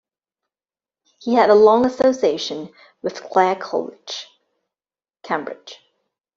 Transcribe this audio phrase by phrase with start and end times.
[1.19, 4.25] He had a long association with Clare College,
[5.21, 5.79] Cambridge.